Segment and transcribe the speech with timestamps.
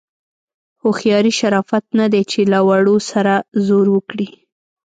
[0.81, 3.33] هوښیاري شرافت نه دی چې له وړو سره
[3.67, 4.27] زور وکړي.